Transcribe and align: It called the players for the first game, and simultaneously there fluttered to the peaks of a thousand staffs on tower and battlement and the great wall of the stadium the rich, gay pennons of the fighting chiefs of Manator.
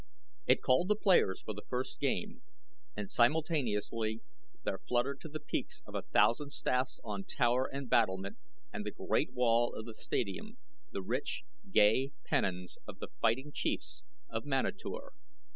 It 0.47 0.63
called 0.63 0.87
the 0.87 0.95
players 0.95 1.43
for 1.43 1.53
the 1.53 1.61
first 1.69 1.99
game, 1.99 2.41
and 2.97 3.07
simultaneously 3.07 4.21
there 4.63 4.79
fluttered 4.79 5.21
to 5.21 5.29
the 5.29 5.39
peaks 5.39 5.83
of 5.85 5.93
a 5.93 6.01
thousand 6.01 6.53
staffs 6.53 6.99
on 7.03 7.23
tower 7.23 7.69
and 7.71 7.87
battlement 7.87 8.37
and 8.73 8.83
the 8.83 8.89
great 8.89 9.31
wall 9.31 9.75
of 9.75 9.85
the 9.85 9.93
stadium 9.93 10.57
the 10.89 11.03
rich, 11.03 11.43
gay 11.69 12.13
pennons 12.25 12.79
of 12.87 12.97
the 12.97 13.09
fighting 13.21 13.51
chiefs 13.53 14.01
of 14.27 14.43
Manator. 14.43 15.13